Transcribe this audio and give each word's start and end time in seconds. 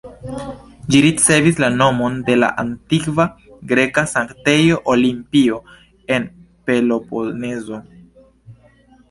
Ĝi 0.93 1.01
ricevis 1.05 1.59
la 1.63 1.67
nomon 1.73 2.15
de 2.29 2.37
la 2.37 2.49
antikva 2.63 3.27
greka 3.73 4.05
sanktejo 4.15 4.81
Olimpio, 4.95 5.61
en 6.17 6.27
Peloponezo. 6.71 7.81